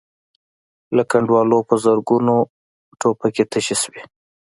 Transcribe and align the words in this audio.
له 0.95 1.03
کنډوالو 1.11 1.59
په 1.69 1.75
زرګونو 1.83 2.35
ټوپکې 2.99 3.43
تشې 3.51 3.75
شوې. 3.83 4.01